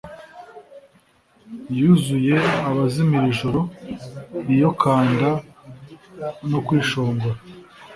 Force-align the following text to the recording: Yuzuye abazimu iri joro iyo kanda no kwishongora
Yuzuye 1.79 2.35
abazimu 2.69 3.13
iri 3.19 3.31
joro 3.39 3.61
iyo 4.53 4.69
kanda 4.81 5.29
no 6.49 6.59
kwishongora 6.65 7.39